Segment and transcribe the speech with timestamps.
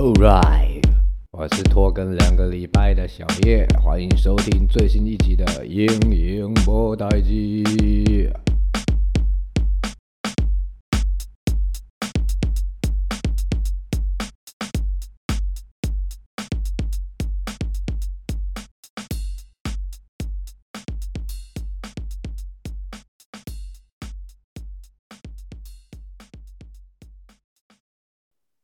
[0.00, 0.82] Alright，
[1.30, 7.62] 我是拖更两个礼拜的小叶，欢迎收听最新一集的《英英波台机》。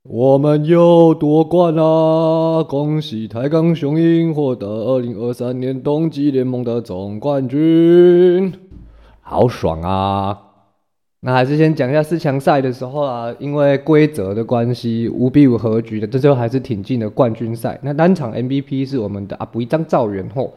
[0.08, 2.62] 我们又夺冠啦！
[2.62, 8.52] 恭喜台钢雄鹰获得二零二三年冬季联盟的总冠军，
[9.20, 10.38] 好爽啊！
[11.20, 17.76] 那还是先讲一下四强赛的时候啊，因为规则的关系，五比五和局的，这最后还是挺进了冠军赛。
[17.82, 20.54] 那单场 MVP 是我们的阿布一张赵元后，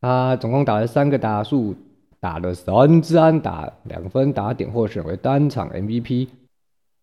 [0.00, 1.74] 他总共打了三个打数，
[2.20, 6.28] 打了三支安打，两分打点，获选为单场 MVP。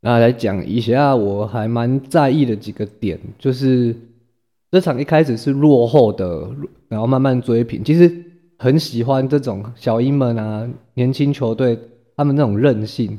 [0.06, 3.96] 那来讲一下，我还蛮在意的几个点，就是
[4.70, 6.46] 这场一开始是落后的，
[6.90, 7.82] 然后慢慢追平。
[7.82, 8.14] 其实
[8.58, 11.80] 很喜欢这种小鹰们啊，年轻球队
[12.18, 13.18] 他们那种韧性，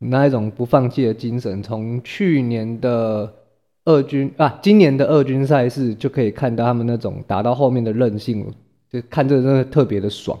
[0.00, 1.62] 那一种不放弃的精神。
[1.62, 3.32] 从去年的
[3.84, 8.44] 二军啊，今年的二军赛事就可以看到他们那种打到后面的韧性，
[8.90, 10.36] 就看着真的特别的爽。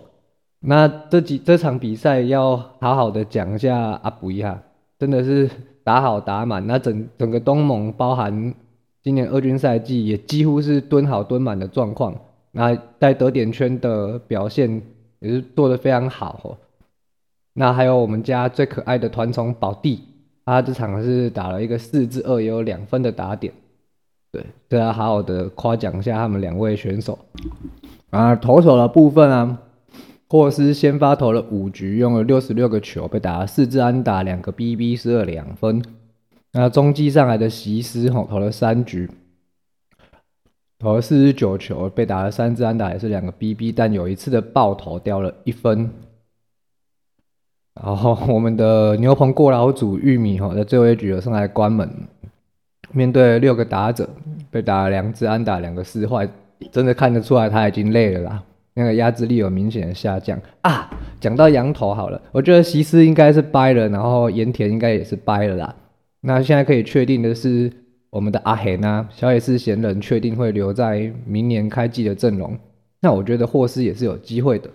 [0.58, 4.60] 那这几这场比赛要好好的讲一下阿布一下，
[4.98, 5.48] 真的是。
[5.84, 8.54] 打好打满，那整整个东盟包含
[9.02, 12.14] 今年二军赛季也几乎是蹲好蹲满的状况。
[12.50, 14.80] 那在得点圈的表现
[15.20, 16.56] 也是做得非常好哦。
[17.52, 20.00] 那还有我们家最可爱的团宠宝弟，
[20.46, 23.52] 他这场是打了一个四至二，也有两分的打点。
[24.32, 27.18] 对，都要好好的夸奖一下他们两位选手。
[28.10, 29.58] 啊，投手的部分啊。
[30.28, 35.82] 霍斯先发投了五局，用了六十六个球，被打了四支安打，两个 BB，失了两分。
[36.52, 39.08] 那中继上来的席斯吼投了三局，
[40.78, 45.90] 投了四十九球，被打了三支安打，也是两个 BB，但有一次的爆头掉了一分。
[47.74, 51.88] 然后我们的牛棚过劳组玉米吼在最后一局有上来关门，
[52.92, 54.08] 面对六个打者，
[54.50, 56.28] 被打了两支安打，两个四坏，
[56.70, 58.42] 真的看得出来他已经累了啦。
[58.74, 60.90] 那个压制力有明显的下降啊！
[61.20, 65.74] 讲到羊头好了，我觉得西斯应该是掰了，然后盐田应该也是掰了啦。
[66.20, 67.72] 那现在可以确定的是，
[68.10, 72.58] 我们的阿黑呢，小野寺贤人确定会留在明年开季的阵容。
[73.00, 74.68] 那我觉得霍斯也是有机会的。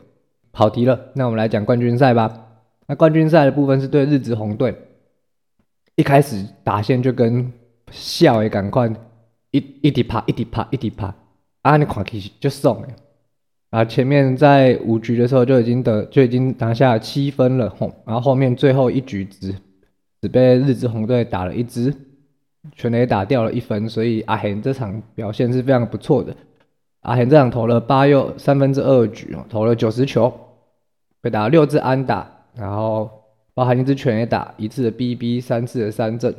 [0.52, 2.48] 跑题了，那我们来讲冠军赛吧。
[2.88, 4.76] 那冠军赛的部分是对日职红队，
[5.96, 7.52] 一开始打线就跟
[7.92, 8.88] 笑也赶快
[9.52, 11.14] 一一滴啪一滴啪一滴啪，
[11.62, 12.96] 啊你看起就送诶。
[13.70, 19.54] 啊，前面在五局的时候就已经得就已经拿下七分了，吼，然后后面最后一局只
[20.20, 21.94] 只被日之红队打了一支，
[22.74, 26.36] 全垒打掉了一分，所以阿贤这场表现是非常不错的。
[27.02, 30.34] 阿贤这场投了八又三分之二局，投了九十球，
[31.22, 33.08] 被打六支安打，然后
[33.54, 36.34] 包含一支全垒打，一次的 BB，三次的三振。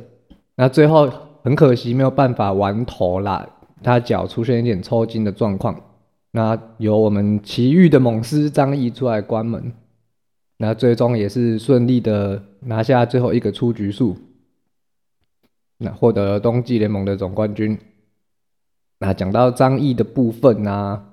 [0.57, 1.09] 那最后
[1.43, 3.47] 很可惜没有办法完投啦，
[3.81, 5.79] 他脚出现一点抽筋的状况。
[6.31, 9.73] 那由我们奇遇的猛狮张毅出来关门，
[10.57, 14.15] 那最终也是顺利的拿下最后一个出局数，
[15.77, 17.77] 那获得了冬季联盟的总冠军。
[18.99, 21.03] 那讲到张毅的部分呢，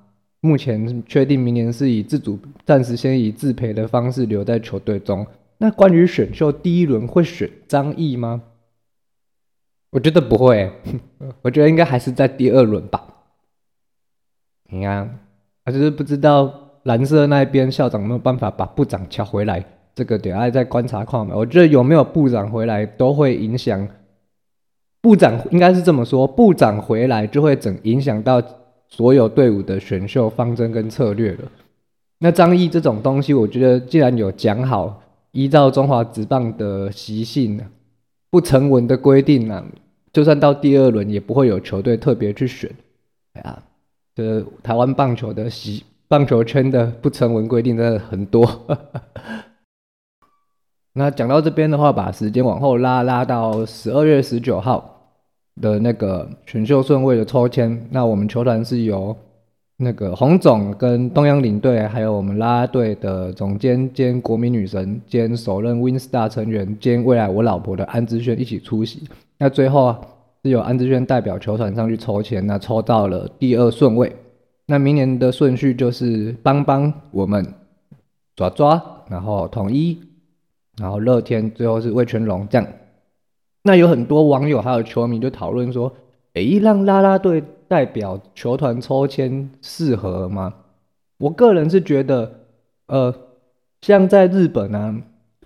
[0.41, 5.27] 目前确定明年是以自主，暂时先以自培的方式留在球队中。
[5.56, 8.43] 那关于选秀第一轮会选张毅吗？
[9.91, 10.71] 我觉得不会，
[11.43, 13.18] 我觉得应该还是在第二轮吧。
[14.71, 15.19] 你看，
[15.65, 16.53] 他就是不知道
[16.83, 19.65] 蓝色那边校长有没有办法把部长抢回来，
[19.95, 21.34] 这个得爱再观察看嘛。
[21.34, 23.89] 我觉得有没有部长回来都会影响，
[25.01, 28.43] 部长应该是这么说，部长回来就会整影响到
[28.89, 31.50] 所有队伍的选秀方针跟策略了。
[32.19, 35.03] 那张毅这种东西，我觉得既然有讲好，
[35.33, 37.59] 依照中华职棒的习性，
[38.31, 39.65] 不成文的规定呢，
[40.12, 42.70] 就算到第二轮也不会有球队特别去选，
[43.32, 43.62] 哎呀。
[44.19, 48.44] 这台湾棒球的习棒球圈的不成文规定真的很多。
[50.94, 55.12] 那讲到这边的话，把时间往后拉，拉到十二月十九号
[55.62, 57.87] 的那个选秀顺位的抽签。
[57.93, 59.17] 那我们球团是由
[59.76, 69.05] 那个洪总跟东洋领队，还有我们拉拉队的总监兼国民女神兼首任 Win Star 成员兼未来我老婆的安之轩一起出席。
[69.38, 70.00] 那最后啊。
[70.49, 74.17] 是由安志轩代表球团上去抽签，那抽到了第二顺位。
[74.65, 77.55] 那明年的顺序就是帮帮我们
[78.35, 79.99] 抓抓，然后统一，
[80.79, 82.67] 然后乐天，最后是魏全龙这样。
[83.62, 85.93] 那有很多网友还有球迷就讨论说
[86.33, 90.55] ：“诶，让啦啦队代表球团抽签适合吗？
[91.19, 92.33] 我个人是觉得，
[92.87, 93.15] 呃，
[93.83, 94.94] 像在日本啊，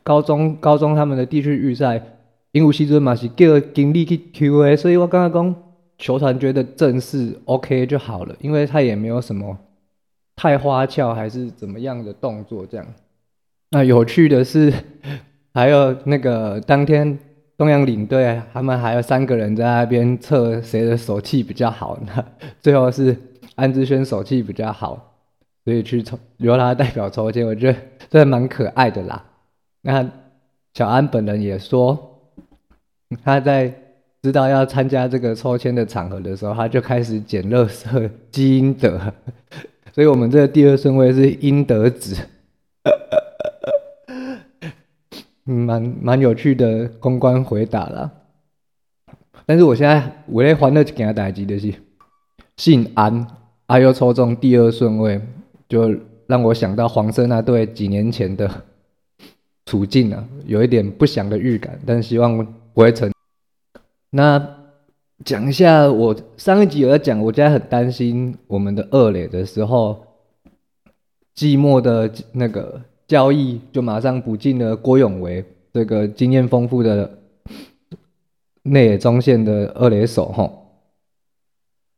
[0.05, 2.12] 高中高中他们的地区预赛，
[2.53, 5.63] 因为西尊嘛是叫经理去 Q A，所以我刚刚讲
[5.99, 9.59] 球团觉得正式 OK 就好了，因为他也没有什么
[10.37, 12.87] 太花俏还是怎么样的动作这样。
[13.71, 14.73] 那有趣的是，
[15.55, 17.19] 还有那个当天
[17.57, 22.25] 东洋领队他们还有三个人在那边测谁的手气比较好，那
[22.61, 23.17] 最后是
[23.55, 25.09] 安之轩手气比较好。
[25.65, 27.79] 所以去抽由他代表抽签，我觉得
[28.11, 29.25] 真的蛮可爱的啦。
[29.83, 30.11] 那
[30.75, 31.97] 小安本人也说，
[33.25, 33.73] 他在
[34.23, 39.01] 知道要参加这个抽签的场合的时候，他就开始捡乐色积阴德。
[39.93, 42.17] 所以我们这个第二顺位是阴德子，
[45.45, 48.11] 蛮蛮有趣的公关回答啦。
[49.45, 51.75] 但是我现在我在欢乐一件代志就是
[52.57, 53.27] 姓安，
[53.67, 55.21] 他又抽中第二顺位。
[55.69, 55.91] 就
[56.27, 58.51] 让我想到黄色那队几年前的
[59.65, 63.11] 处境啊，有一点不祥的预感，但希望不会成。
[64.11, 64.57] 那
[65.25, 70.05] 讲一下，我上一集有在讲，我家很担心我们的二垒的时候，
[71.37, 77.19] 寂寞的那个交易就马上补进了郭永维这个经验丰富的
[78.63, 80.51] 内野中线的二垒手哈。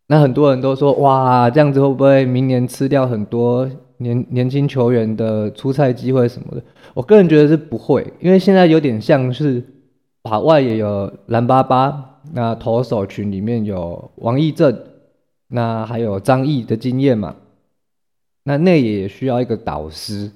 [0.06, 6.62] 那很多人都说，哇，这样子会不会明年吃掉很多年年轻球员的出赛机会什么的？
[6.92, 9.64] 我个人觉得是不会，因为现在有点像是
[10.24, 14.74] 把外也有蓝巴巴，那投手群里面有王义正，
[15.48, 17.36] 那还有张毅的经验嘛，
[18.44, 20.30] 那内也需要一个导师，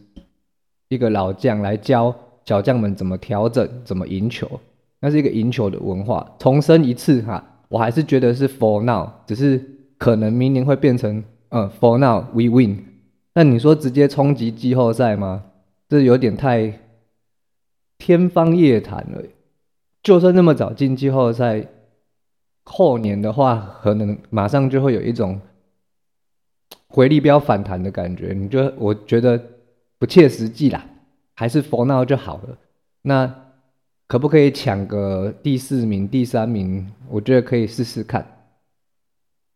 [0.91, 2.15] 一个老将来教
[2.45, 4.61] 小将们怎么调整，怎么赢球，
[5.01, 7.43] 那是一个赢球的文化，重申一次哈。
[7.71, 9.59] 我还是觉得是 for now，只是
[9.97, 12.85] 可能明年会变成，嗯，for now we win。
[13.33, 15.45] 那你说直接冲击季后赛吗？
[15.89, 16.79] 这有点太
[17.97, 19.23] 天方夜谭了。
[20.03, 21.67] 就算那么早进季后赛，
[22.65, 25.41] 后年的话，可能马上就会有一种
[26.89, 28.33] 回力镖反弹的感觉。
[28.35, 29.41] 你就我觉得
[29.99, 30.85] 不切实际啦，
[31.35, 32.59] 还是 for now 就好了。
[33.03, 33.45] 那。
[34.09, 36.91] 可不可以抢个第四名、第三名？
[37.11, 38.27] 我觉得可以试试看。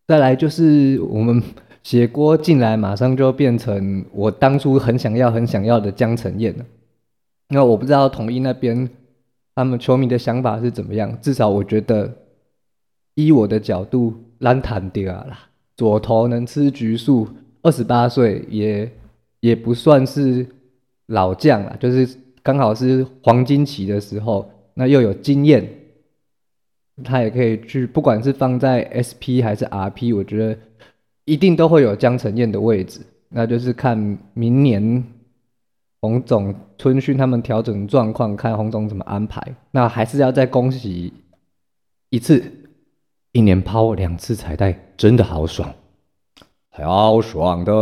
[0.07, 1.43] 再来就是我们
[1.83, 6.67] 写锅进来，马上就变成我当初很想要、很想要的江晨燕了。
[7.49, 8.91] 那我不知道统一那边
[9.55, 11.19] 他们球迷的想法是怎么样。
[11.21, 12.13] 至少我觉得，
[13.15, 17.29] 依我的角度，烂坦掉啦，左投能吃橘树，
[17.63, 18.91] 二十八岁也
[19.41, 20.47] 也不算是
[21.07, 22.19] 老将了，就是。
[22.45, 25.65] 刚好是黄金期的时候，那又有经验，
[27.05, 30.59] 他也可以去，不管是放在 SP 还是 RP，我觉得
[31.25, 33.01] 一定都会有江承燕的位置。
[33.29, 35.05] 那就是看明年
[36.03, 39.41] 洪总春训他们调整状况，看洪总怎么安排。
[39.71, 41.13] 那还是要再恭喜
[42.11, 42.43] 一次，
[43.31, 45.73] 一年抛两次彩带，真的好爽，
[46.71, 47.73] 好爽的。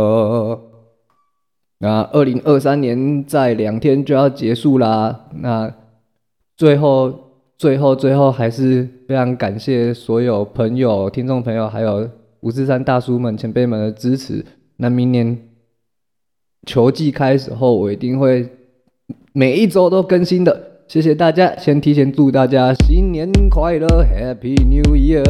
[1.79, 5.27] 那二零二三年在两天就要结束啦。
[5.33, 5.73] 那
[6.55, 7.11] 最后、
[7.57, 12.07] 最后、最后，还是非常感谢所有朋友、听众朋友，还有
[12.41, 14.45] 五四三大叔们、前辈们的支持。
[14.77, 15.49] 那明年
[16.67, 18.47] 球季开始后，我一定会
[19.33, 20.67] 每一周都更新的。
[20.87, 25.23] 谢谢大家，先提前祝大家新年快乐，Happy New Year！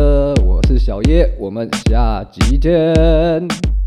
[0.43, 3.80] 我是小叶，我们下集见。